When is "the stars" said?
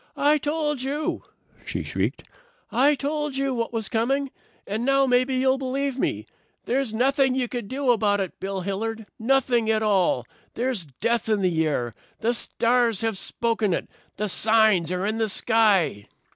12.19-13.01